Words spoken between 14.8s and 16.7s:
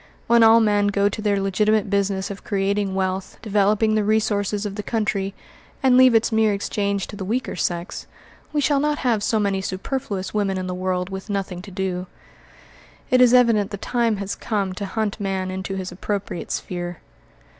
hunt man into his appropriate